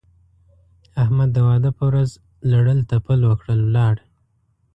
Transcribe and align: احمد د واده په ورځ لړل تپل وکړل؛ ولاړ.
احمد 1.03 1.29
د 1.33 1.37
واده 1.47 1.69
په 1.77 1.83
ورځ 1.89 2.09
لړل 2.51 2.79
تپل 2.91 3.19
وکړل؛ 3.29 3.59
ولاړ. 3.65 3.95